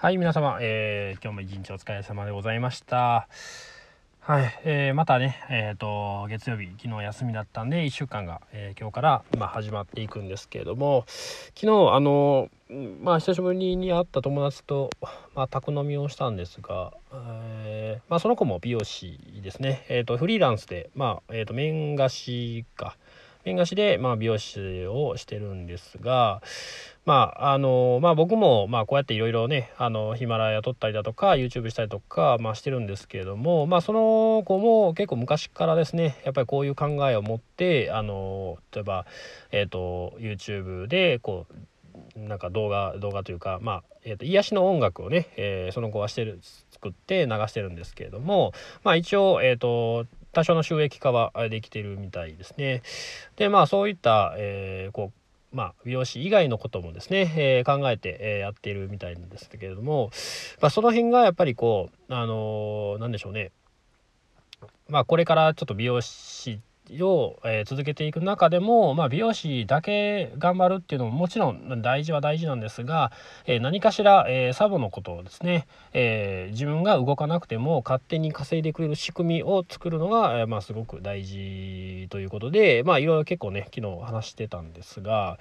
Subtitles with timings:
[0.00, 3.28] はい、皆様、えー今日も一日お疲れ様でございました。
[4.20, 11.04] はい、えーまたね、えっ、と、月曜日、昨日休みだったんで、1週間が、えー今日から、まあ、始まっていくんですけれども、
[11.54, 12.48] 昨日、あの、
[13.02, 14.88] まあ、久しぶりに会った友達と、
[15.34, 16.94] まあ、宅飲みをしたんですが、
[17.66, 19.84] えーまあ、その子も美容師ですね。
[19.90, 22.96] えっ、と、フリーランスで、まあ、えっ、と、面貸しか、
[23.44, 26.42] 面貸しで、まあ、美容師をしてるんですが、
[27.06, 39.06] まああのまあ、僕も、まあ、こうやっていろいろねあのヒマラヤ撮ったりだとか YouTube したりとか、まあ、してるんですけれども、まあ、その子も結構昔からですねやっぱりこういう考えを持ってあの例えば、
[39.50, 46.40] えー、と YouTube でこうなんか動画動画というか、まあえー、と癒しの音楽をね、えーその子はしてる
[46.80, 48.52] 作って流してるんですけれども、
[48.82, 52.82] まあ、一応、えー、と多少の収益化はできてるみたいですね。
[53.36, 55.12] でまあそういった、えーこ
[55.52, 60.10] うまあ、美容師以外のこともですね、えー考えて、えーやっているみたいなんですけれども、
[60.60, 63.50] まあ、その辺がやっぱりこうあのーなんでしょうね
[64.88, 66.60] まあこれからちょっと美容師
[67.02, 73.12] を、えー続けていく中でも、まあ、美容師だけ頑張るっていうのももちろん大事は大事なんですが、
[73.46, 85.38] えー何かしら、えーサボのことをですね、え自分が動かなくても勝手に稼いでくれる仕組みを作るのが、えまあ、すごく大事ということでまあいろいろ結構ね昨日話してたんですが。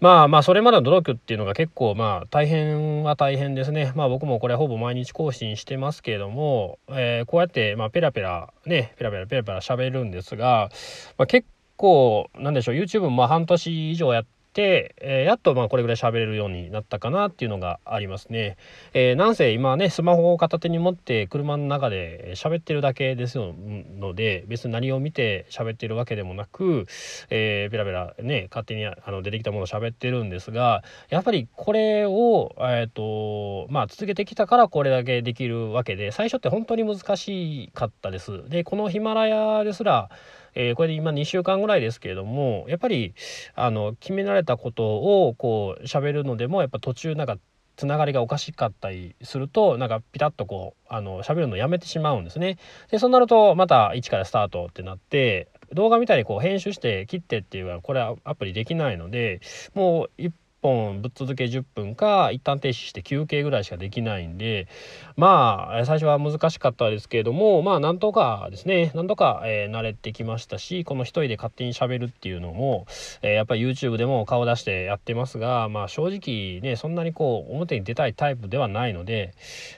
[0.00, 3.92] まあまあそれまでの努力っていうのが結構まあ大変は大変ですね。
[3.94, 10.70] まあ僕もこれほぼ毎日更新してますけれども、えーこうやってまあペラペラねペラペラペラペラ喋るんですが、
[11.18, 18.56] まあ、結構なんでしょう YouTube もまあ半年以上やって、えーやっとまあこれぐらい喋れるようになったかなっていうのがありますね。
[18.92, 26.86] えーなんせ今ねスマホを片手に持って車の中で喋ってるだけですので別に何を見て喋ってるわけでもなく、
[27.30, 38.48] えーペラペラね勝手にあの出てきたものを喋ってるんですがやっぱりこれを、えーとまあ、続けてきたからこれだけできるわけで最初って本当に難しかったです。
[38.48, 40.10] でこのヒマラヤですら
[40.54, 43.14] えーこれで今2週間ぐらいですけれどもやっぱり
[43.54, 44.84] あの決められたこと
[45.26, 47.38] をこう喋るのでもやっぱ途中なんか
[47.76, 52.58] つながりがおかしかったりするとなんかピタッとこうあの喋るのやめてしまうんですね。
[52.90, 59.40] でそうなるとまた一からスタートってなって動画みたいにこう編集して切ってっていうのはこれはアプリできないので
[59.74, 60.32] もう1
[60.62, 64.68] 本ぶっ続け10分か一旦停止して休憩ぐらいしかできないんで
[65.16, 72.86] まあ最初は難しかったですけれどもまあなんとかですねなんとか、えー慣れてきましたしこの一人で勝手にしゃべるっていうのも、
[73.22, 79.34] えーやっぱり YouTube でも顔出してやってますがまあ正直ねそんなにこう表に出たいタイプではないので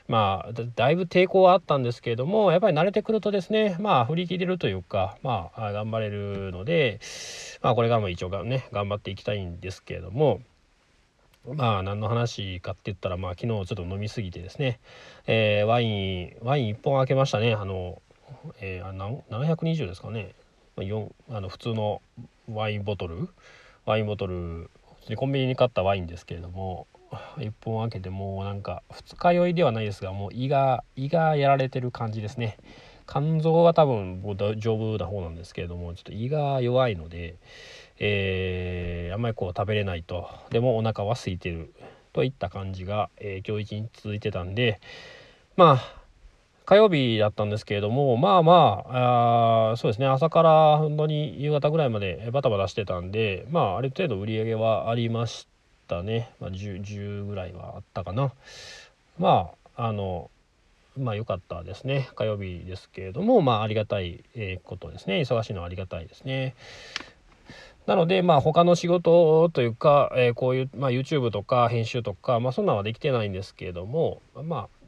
[0.09, 7.01] まあだいぶ抵抗はあったんですけれどもやっぱり慣れてくるとですねまあ振り切れるというかまああ頑張れるので
[7.63, 10.41] まあこれからも一応がね頑張っていきたいんですけれども。
[11.47, 14.81] まあ何の話かって言ったらまあ昨日ちょっと飲みすぎてですね、
[15.27, 17.55] えーワインワイン1本開けましたね。
[17.55, 18.01] あの、
[18.61, 20.35] えーあな720ですかね。
[20.77, 22.01] まああの普通の
[22.49, 23.29] ワインボトル。
[23.85, 24.71] ワインボトル
[25.17, 26.87] コンビニに買ったワインですけれども
[27.39, 32.59] 1本開けてもうなんか二日酔いではないですがもう胃が胃がやられてる感じですね。
[33.09, 34.23] 肝臓は多分
[34.59, 37.35] 丈夫な方なんですけれどもちょっと胃が弱いので、
[37.99, 38.62] えー
[39.13, 40.29] あんまりこう食べれないと。
[40.51, 41.73] でもお腹は空いてる
[42.13, 44.81] といった感じが、えー今日一日続いてたんで
[45.57, 46.03] まあ
[46.65, 48.53] 火曜日だったんですけれどもまあま
[48.89, 55.49] ああそうですね朝から本当に夕方ぐらいまでバタバタしてたんでまあある程度売り上げはありまし
[55.89, 58.33] たね、まあ、10, 10ぐらいはあったかな。
[59.19, 60.31] まああの
[60.97, 62.11] まあ良かったですね。
[62.15, 64.23] 火曜日ですけれどもまあありがたい
[64.63, 65.21] ことですね。
[65.21, 66.55] 忙しいのはありがたいですね。
[67.87, 74.82] なのでまあ他の仕事というか、えーこういう、まあ、YouTube とか編集とかまあそんなんはできてないんですけれどもまあ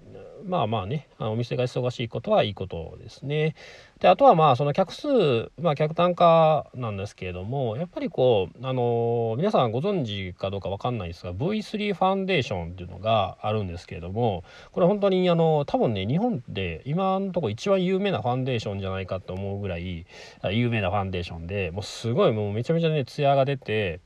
[0.47, 3.55] まあまあねあのお店が忙しいことはいいことですね。
[4.01, 20.05] であとはまあその客数まあ客単価なんですけれどもやっぱりこうあの皆さんご存知かどうかわかんないですが V3 ファンデーションっていうのがあるんですけれどもこれ本当にあの多分ね日本で今のところ一番有名なファンデーションじゃないかと思うぐらい
[20.51, 24.01] 有名なファンデーションでもうすごいもうめちゃめちゃねツヤが出て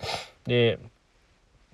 [0.47, 0.79] で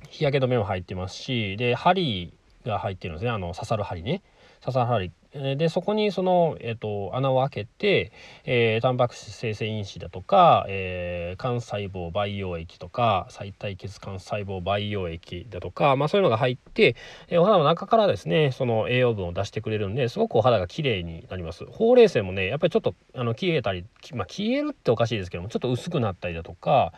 [0.09, 2.33] 日焼け止めも入ってますしで針
[2.65, 4.23] が入ってるんですねあの刺さる針ね
[4.65, 8.13] 刺さる針えーでそこにその、えー、と穴を開けて、
[8.45, 16.97] えー、タンパク質生成因子だとか、えー、幹細胞培養液とか再体血幹細胞培養液だとか、まあ、そういうのが入って、
[17.29, 21.65] えーお肌の中からですねその栄養分を出してくれるんですごくお肌が綺麗になります。
[21.67, 23.85] ほうれい線もねやっぱりちょっとあの消えたり、
[24.15, 26.93] まあ、消えるっておかしいですけどもちょっと薄くなったりだとか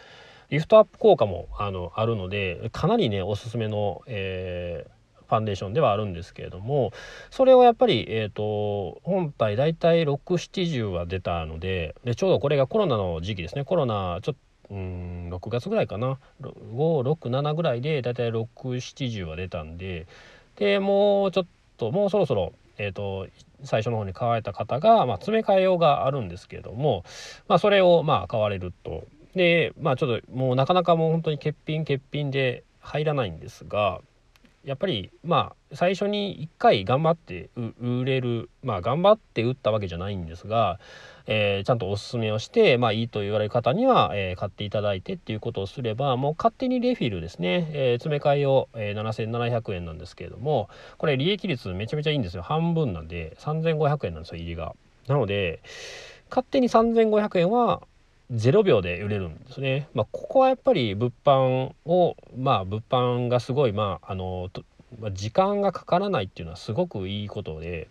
[0.50, 4.95] リフトアップ効果もあのあるのでかなりねおすすめの、えー
[5.28, 6.92] ファンデーションではあるんですけれども
[7.30, 13.64] それをやっぱり、えーと、本体大体670は出たのででちょうどこれがコロナの時期ですね。
[13.64, 16.18] コロナちょっとうん6月ぐらいかな。
[16.40, 20.06] 567ぐらいで大体670は出たんで
[20.56, 21.46] でもうちょっ
[21.76, 23.26] ともうそろそろえーと、
[23.64, 27.04] 最初の方に買われた方が、まあ、詰め替え用があるんですけれども、
[27.48, 29.06] まあ、それをまあ買われると。
[29.34, 34.00] でまあちょっともうなかなかもう本当に欠品欠品で入らないんですが
[34.66, 40.80] やっぱりまあ最初に1回頑張って売れるまあ頑張って売ったわけじゃないんですが、
[41.26, 50.68] えー、ちゃんとおすすめをしてまあいいと言われる方には、えー、買っていただいてっていうことをすればもう勝手にレフィルですね、えー、詰め替えを、え7700円なんですけれども
[50.98, 54.74] これ利益率めちゃめちゃいいんですよ半分なんで3500円なんですよ入りが。
[55.06, 55.60] なので
[56.28, 57.82] 勝手に3500円は
[58.32, 59.88] 0秒で売れるんですね。
[59.94, 64.50] まあ、ここはやっぱり物販をまあ物販がすごいまああの
[65.12, 67.88] 時間がかからないっていうのはすごくいいことで、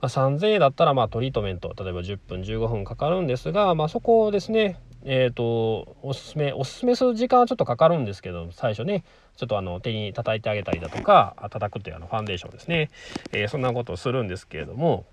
[0.00, 9.04] まあ、3,000円だったらまあトリートメント例えば10分15分かかるんですが、まあ、そこをですねえーと、おすすめおすすめする時間はちょっとかかるんですけど最初ね
[9.36, 12.90] ちょっとあの手に叩いてあげたりだとか叩くっていうあのファンデーションですね、
[13.32, 15.06] えー、そんなことをするんですけれども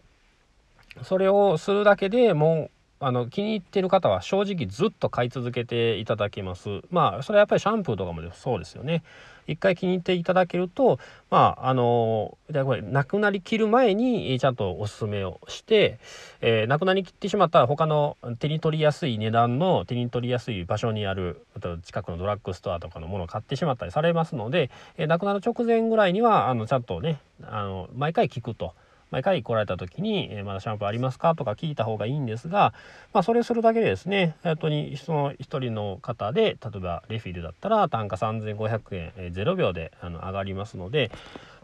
[1.04, 9.04] それをするだけでもうあの気に入ってる方は正直ずっと買い続けていただけますまあそれはやっぱりシャンプーとかもそうですよね
[9.48, 11.00] 一回気に入っていただけると
[11.30, 16.00] まああのこれなくなりきる前にちゃんとおすすめをして、
[16.42, 21.46] えー、なくなりきってしまったら他の手に取りやすい値段の手に取りやすい場所にある
[21.84, 28.74] 近くのドラッグストアとかのものを買ってしまったりされますので、えー、なくなる直前ぐらいにはあのちゃんとねあの毎回聞くと。
[29.12, 32.74] 毎回来られた時に、え、まだシャンプーありますかとか聞いた方がいいんですが、
[33.14, 41.12] まあ、それするだけでですね本当にその1人の方で例えばレフィルだったら単価3500円、えー、0秒であの上がりますので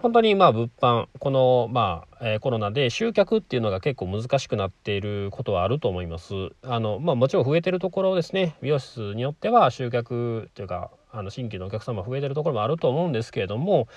[0.02, 6.34] 本当にまあ物販このまあ、え、コロナで集客っていうのが結構難しくなっていることはあると思います。
[6.64, 13.88] あのまあ、もちろん増えてるところですね美容室によっては集客というかあの新規のお客様増えてるところもあると思うんですけれども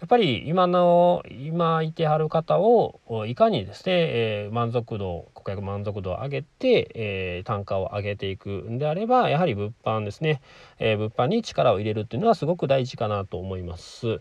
[0.00, 10.40] やっぱり今の今いてはる方をいかにですね、えー、満足度顧客満足度を上げて、えー、単価を上げていくんであればやはり物販ですね、
[10.78, 14.20] えー、物販に力を入れるっていうのはすごく大事かなと思います。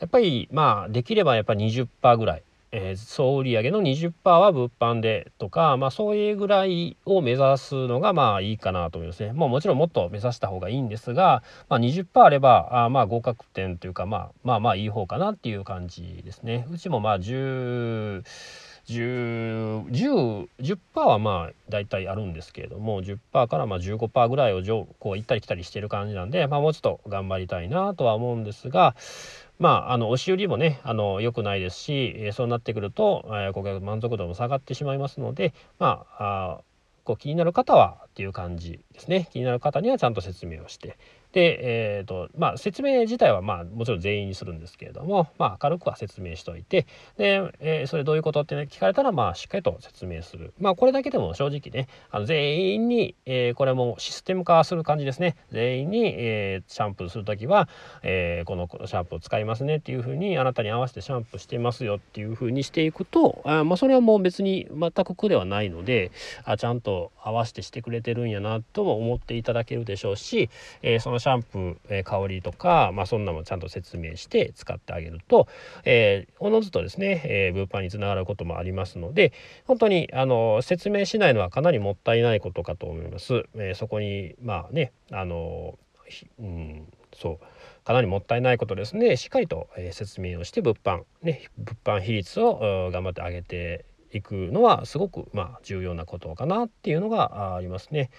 [0.00, 2.42] やっぱりまあできればやっぱ20%ぐらい
[2.74, 9.32] えー、総売上の20%は物販でとか、まあ、そういうぐらいを目指すのがまあいいかなと思いますね。
[9.34, 16.66] もうもちろんもっと目指した方がいいんですが、まあ、20%あればあまあ合格点というか、まあ、まあまあいい方かなっていう感じですね。
[16.72, 18.24] うちもまあ10
[18.88, 28.96] 10, 10, 10%はまあ大体あるんですけれども10%からまあ15%ぐらいをこう行ったり来たりしてる感じなんで、まあ、もうちょっと頑張りたいなとは思うんですが
[29.62, 36.60] まああの押し売りもねあの良くないですし、そうなってくると、え、顧客満足度も下がってしまいますのでまああ
[37.04, 39.28] こう気になる方はっていう感じですね。
[39.32, 40.98] 気になる方にはちゃんと説明をして。
[41.32, 46.86] で、えーとまあ、説明自体はまあもちろん全員にするんですけれども、まあ、軽くは説明しておいて
[47.16, 55.36] で、えー、それどういうことって、ね、聞かれたらまあしっかりと説明する、まあ、これだけでも正直ねあの全員に、えー、これもシステム化する感じですね。
[55.50, 57.68] 全員に、えー、シャンプーする時は、
[58.02, 66.10] えー、このシャンプーを使いますねっていうふうにあなたに合わせてシャンプーしてますよっていうふうにしていくとあ、まあ、それはもう別に全く苦ではないので
[66.44, 70.50] あちゃんと合わせてしてくれてるんやなとも思っていただけるでしょうし、
[70.82, 75.46] えー、そのシャンプー、え、香りとか、まあ、そんなもちゃんと説明して使ってあげると、
[75.84, 79.32] えー、おのずとですね、えー、物販につながることもありますので
[79.64, 83.44] 本当にあの説明しないのはかなりもったいないことかと思います。
[83.54, 85.78] えー、そこにまあねあの
[86.40, 98.10] うんそうかなりもったいないことですねしっかりと、え、説明をして物販ね物販比率を頑張って上げていくのはすごくまあ重要なことかなっていうのがありますね。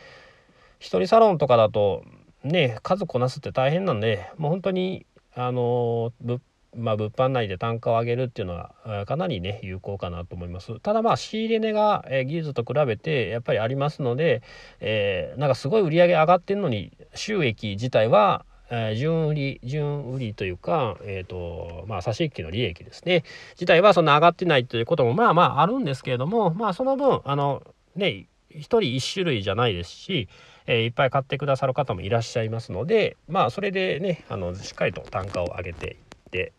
[0.79, 2.03] 一人サロンとかだと
[2.44, 6.40] ね数こなすって大変なんでもう本当にあの物
[6.76, 10.80] まあ、物販内で単価を上げるっていうのはかなりね有効かなと思います。
[10.80, 14.42] ただまあ仕入れ値が、え技術と比べてやっぱりありますので、
[14.80, 27.62] えー、なんかすごい売り上げ上がってるのに収益自体はえー、純売り純売りというか、えーとまあ、差し引きの利益ですね自体はそんな上がってないということもまあまああるんですけれどもまあその分あの
[27.96, 30.28] ね1人1種類じゃないですし、
[30.67, 35.96] えー、いっぱい買ってくださる方もいらっしゃいますのでまあそれでねあのしっかりと単価を上げていっ
[36.32, 36.53] て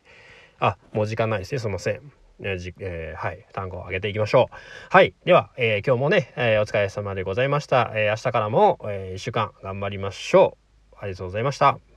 [0.60, 2.24] あもう時間ないですねすいません。
[2.40, 4.56] えーえー、はい、単語を上げていきましょう。
[4.90, 7.92] はい、では、えー、今日もね、え、お疲れ様でございました。
[7.94, 10.58] え、明日からも、え、1週間頑張りましょ
[10.92, 10.96] う。
[10.98, 11.93] ありがとうございました。